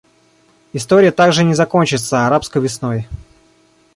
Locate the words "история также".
0.73-1.43